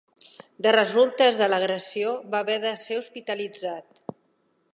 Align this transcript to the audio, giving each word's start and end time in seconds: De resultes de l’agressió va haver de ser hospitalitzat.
De 0.65 0.71
resultes 0.75 1.37
de 1.41 1.49
l’agressió 1.55 2.15
va 2.33 2.41
haver 2.45 2.57
de 2.67 2.73
ser 2.89 3.01
hospitalitzat. 3.05 4.07